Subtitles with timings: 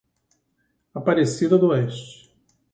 [1.01, 2.33] Aparecida d'Oeste